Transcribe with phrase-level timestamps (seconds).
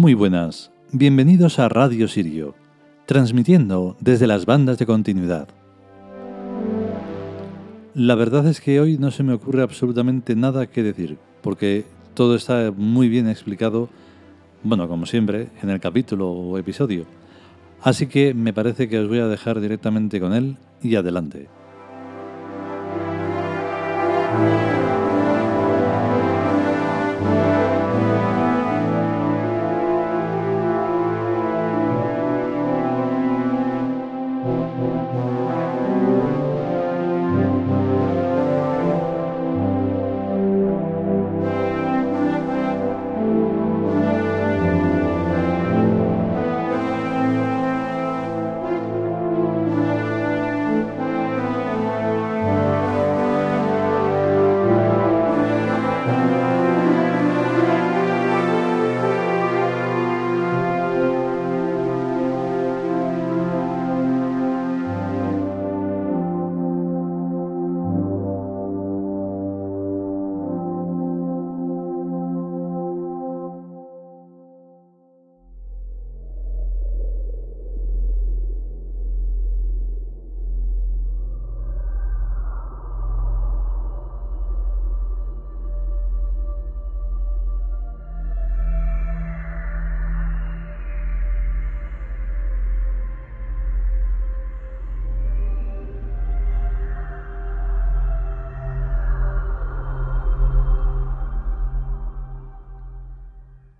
[0.00, 2.54] Muy buenas, bienvenidos a Radio Sirio,
[3.04, 5.48] transmitiendo desde las bandas de continuidad.
[7.92, 12.34] La verdad es que hoy no se me ocurre absolutamente nada que decir, porque todo
[12.34, 13.90] está muy bien explicado,
[14.62, 17.04] bueno, como siempre, en el capítulo o episodio.
[17.82, 21.48] Así que me parece que os voy a dejar directamente con él y adelante.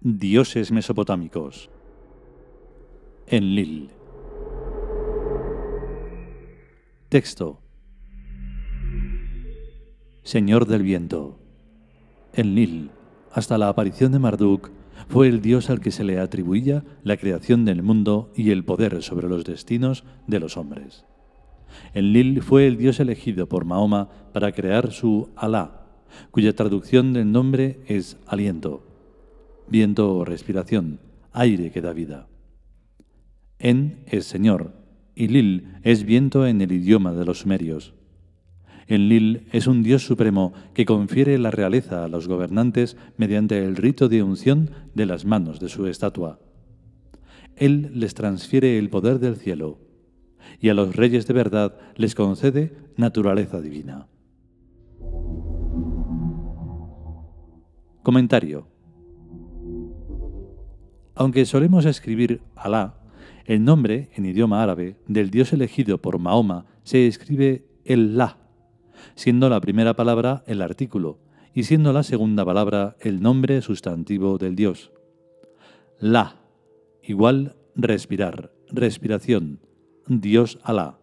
[0.02, 1.68] Dioses mesopotámicos.
[3.26, 3.90] Enlil.
[7.10, 7.60] Texto.
[10.22, 11.38] Señor del viento.
[12.32, 12.92] Enlil,
[13.30, 14.70] hasta la aparición de Marduk,
[15.10, 19.02] fue el dios al que se le atribuía la creación del mundo y el poder
[19.02, 21.04] sobre los destinos de los hombres.
[21.92, 25.82] Enlil fue el dios elegido por Mahoma para crear su Alá,
[26.30, 28.89] cuya traducción del nombre es aliento
[29.70, 31.00] viento o respiración,
[31.32, 32.28] aire que da vida.
[33.58, 34.72] En es Señor,
[35.14, 37.94] y Lil es viento en el idioma de los sumerios.
[38.90, 44.08] Enlil es un dios supremo que confiere la realeza a los gobernantes mediante el rito
[44.08, 46.40] de unción de las manos de su estatua.
[47.54, 49.78] Él les transfiere el poder del cielo,
[50.60, 54.08] y a los reyes de verdad les concede naturaleza divina.
[58.02, 58.66] Comentario.
[61.20, 62.94] Aunque solemos escribir Alá,
[63.44, 68.38] el nombre, en idioma árabe, del dios elegido por Mahoma se escribe el La,
[69.16, 71.18] siendo la primera palabra el artículo
[71.52, 74.92] y siendo la segunda palabra el nombre sustantivo del dios.
[75.98, 76.36] La,
[77.02, 79.60] igual respirar, respiración,
[80.06, 81.00] Dios Alá.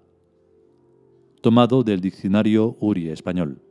[1.42, 3.62] Tomado del diccionario Uri español.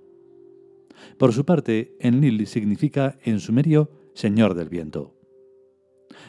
[1.19, 5.16] Por su parte, Enlil significa en sumerio Señor del viento.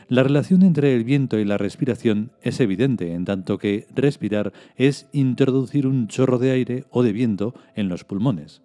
[0.10, 5.10] La relación entre el viento y la respiración es evidente, en tanto que respirar es
[5.12, 8.62] introducir un chorro de aire o de viento en los pulmones.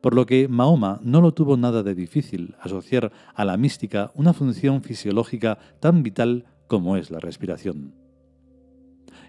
[0.00, 4.32] Por lo que Mahoma no lo tuvo nada de difícil asociar a la mística una
[4.32, 7.94] función fisiológica tan vital como es la respiración.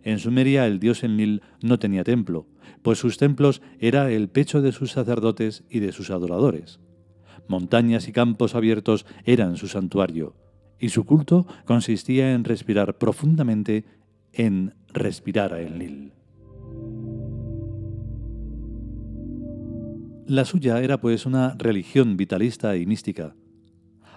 [0.04, 2.48] En Sumeria el dios Enlil no tenía templo,
[2.82, 6.80] pues sus templos era el pecho de sus sacerdotes y de sus adoradores.
[7.48, 10.36] Montañas y campos abiertos eran su santuario,
[10.84, 13.86] y su culto consistía en respirar profundamente,
[14.34, 16.12] en respirar a Enlil.
[20.28, 23.34] La suya era pues una religión vitalista y mística,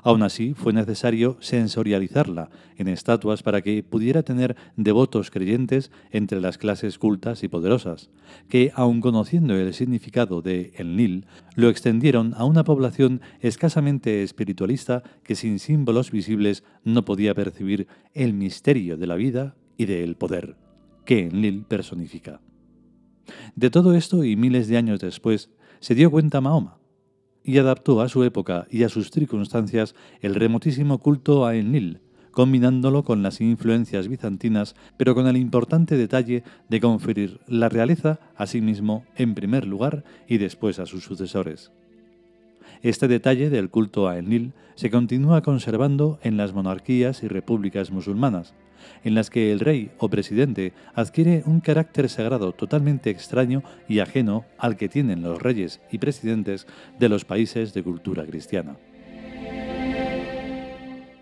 [0.06, 6.58] Aún así, fue necesario sensorializarla en estatuas para que pudiera tener devotos creyentes entre las
[6.58, 8.08] clases cultas y poderosas,
[8.49, 11.26] que, aun conociendo el significado de Enlil,
[11.56, 18.32] lo extendieron a una población escasamente espiritualista que sin símbolos visibles no podía percibir el
[18.32, 20.55] misterio de la vida y del poder,
[21.05, 22.41] que Enlil personifica.
[23.56, 25.50] De todo esto y miles de años después,
[25.81, 26.75] se dio cuenta Mahoma,
[27.47, 32.01] y adaptó a su época y a sus circunstancias el remotísimo culto a Enlil,
[32.33, 38.47] combinándolo con las influencias bizantinas, pero con el importante detalle de conferir la realeza a
[38.47, 41.71] sí mismo en primer lugar y después a sus sucesores.
[42.87, 48.55] Este detalle del culto a Enlil se continúa conservando en las monarquías y repúblicas musulmanas,
[49.03, 54.44] en las que el rey o presidente adquiere un carácter sagrado totalmente extraño y ajeno
[54.56, 58.77] al que tienen los reyes y presidentes de los países de cultura cristiana.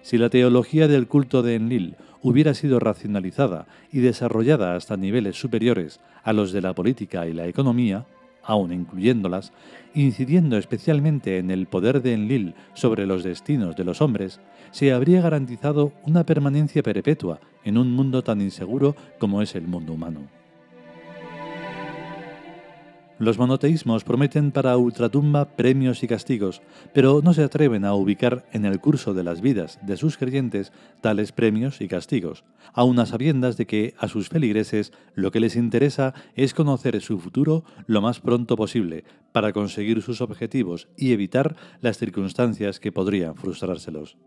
[0.02, 5.99] Si la teología del culto de Enlil hubiera sido racionalizada y desarrollada hasta niveles superiores
[6.25, 8.05] a los de la política y la economía,
[8.44, 9.52] aun incluyéndolas,
[9.94, 15.20] incidiendo especialmente en el poder de Enlil sobre los destinos de los hombres, se habría
[15.20, 20.44] garantizado una permanencia perpetua en un mundo tan inseguro como es el mundo humano.
[23.25, 26.61] Los monoteísmos prometen para ultratumba premios y castigos,
[26.93, 30.75] pero no se atreven a ubicar en el curso de las vidas de sus creyentes
[31.00, 32.44] tales premios y castigos,
[32.75, 37.19] aun a sabiendas de que a sus feligreses lo que les interesa es conocer su
[37.19, 43.37] futuro lo más pronto posible para conseguir sus objetivos y evitar las circunstancias que podrían
[43.37, 44.19] frustrárselos.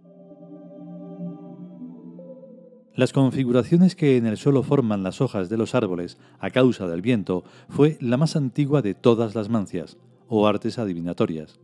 [2.97, 7.03] Las configuraciones que en el suelo forman las hojas de los árboles a causa del
[7.03, 9.97] viento fue la más antigua de todas las mancias,
[10.27, 11.59] o artes adivinatorias.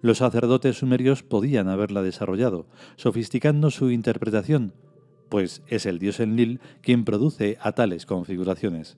[0.00, 4.74] Los sacerdotes sumerios podían haberla desarrollado, sofisticando su interpretación,
[5.28, 8.96] pues es el dios Enlil quien produce a tales configuraciones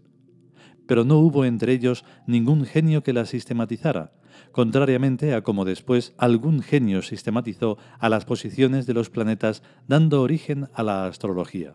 [0.87, 4.12] pero no hubo entre ellos ningún genio que la sistematizara,
[4.52, 10.68] contrariamente a como después algún genio sistematizó a las posiciones de los planetas dando origen
[10.74, 11.74] a la astrología,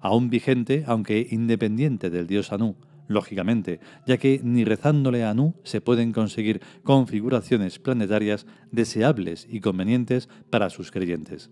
[0.00, 2.76] aún vigente aunque independiente del dios Anu,
[3.08, 10.28] lógicamente, ya que ni rezándole a Anu se pueden conseguir configuraciones planetarias deseables y convenientes
[10.50, 11.50] para sus creyentes.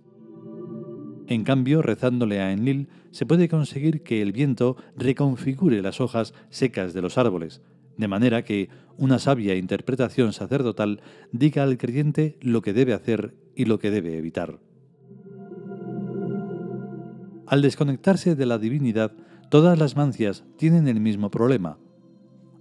[1.28, 6.92] En cambio, rezándole a Enlil, se puede conseguir que el viento reconfigure las hojas secas
[6.92, 7.62] de los árboles,
[7.96, 11.00] de manera que una sabia interpretación sacerdotal
[11.32, 14.58] diga al creyente lo que debe hacer y lo que debe evitar.
[17.46, 19.12] Al desconectarse de la divinidad,
[19.50, 21.78] todas las mancias tienen el mismo problema.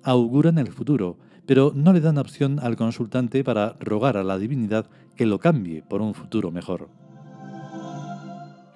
[0.04, 4.90] Auguran el futuro, pero no le dan opción al consultante para rogar a la divinidad
[5.16, 6.90] que lo cambie por un futuro mejor.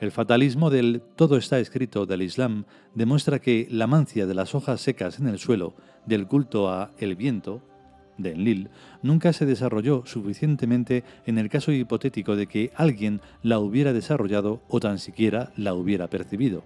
[0.02, 2.66] El fatalismo del todo está escrito del Islam
[2.96, 5.74] demuestra que la mancia de las hojas secas en el suelo
[6.06, 7.62] del culto a el viento,
[8.18, 8.70] de Enlil,
[9.02, 14.80] nunca se desarrolló suficientemente en el caso hipotético de que alguien la hubiera desarrollado o
[14.80, 16.64] tan siquiera la hubiera percibido.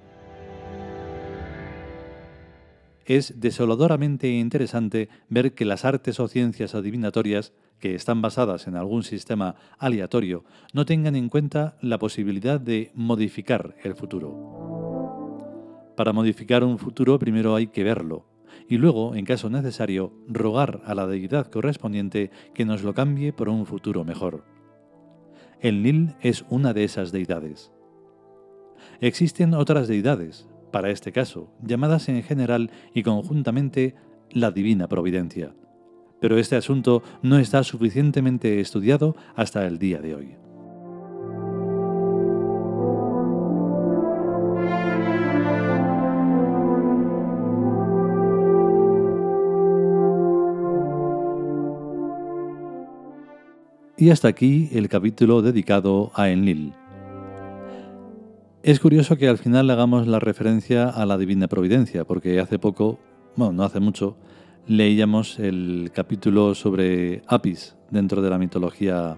[3.06, 9.04] Es desoladoramente interesante ver que las artes o ciencias adivinatorias que están basadas en algún
[9.04, 10.44] sistema aleatorio
[10.74, 15.38] no tengan en cuenta la posibilidad de modificar el futuro.
[15.96, 18.26] Para modificar un futuro primero hay que verlo
[18.68, 23.50] y luego, en caso necesario, rogar a la deidad correspondiente que nos lo cambie por
[23.50, 24.44] un futuro mejor.
[25.60, 27.72] El Nil es una de esas deidades.
[29.02, 33.96] Existen otras deidades, para este caso, llamadas en general y conjuntamente
[34.32, 35.54] la Divina Providencia
[36.20, 40.36] pero este asunto no está suficientemente estudiado hasta el día de hoy.
[54.00, 56.72] Y hasta aquí el capítulo dedicado a Enlil.
[58.64, 62.98] Es curioso que al final hagamos la referencia a la Divina Providencia, porque hace poco,
[63.36, 64.16] bueno, no hace mucho,
[64.70, 69.18] leíamos el capítulo sobre Apis dentro de la mitología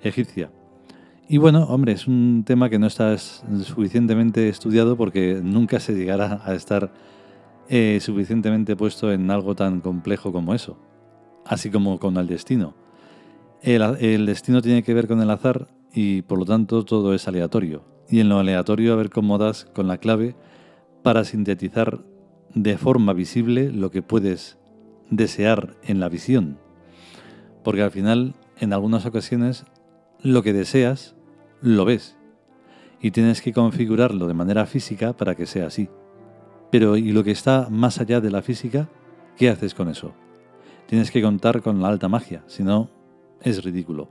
[0.00, 0.52] egipcia.
[1.28, 6.40] Y bueno, hombre, es un tema que no está suficientemente estudiado porque nunca se llegará
[6.44, 6.92] a estar
[7.68, 10.78] eh, suficientemente puesto en algo tan complejo como eso,
[11.44, 12.76] así como con el destino.
[13.62, 17.26] El, el, destino tiene que ver con el azar y por lo tanto todo es
[17.26, 17.82] aleatorio.
[18.08, 20.36] Y en lo aleatorio a ver cómo das con la clave
[21.02, 22.04] para sintetizar
[22.54, 24.59] de forma visible lo que puedes
[25.10, 26.58] desear en la visión.
[27.62, 29.64] Porque al final, en algunas ocasiones,
[30.22, 31.14] lo que deseas,
[31.60, 32.16] lo ves.
[33.00, 35.88] Y tienes que configurarlo de manera física para que sea así.
[36.70, 38.88] Pero ¿y lo que está más allá de la física?
[39.36, 40.14] ¿Qué haces con eso?
[40.86, 42.90] Tienes que contar con la alta magia, si no,
[43.42, 44.10] es ridículo.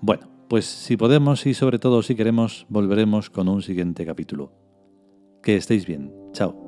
[0.00, 4.52] Bueno, pues si podemos y sobre todo si queremos, volveremos con un siguiente capítulo.
[5.42, 6.12] Que estéis bien.
[6.32, 6.67] Chao.